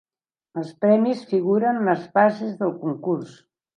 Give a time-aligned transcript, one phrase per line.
[0.61, 3.37] Els premis figuren a les bases del concurs.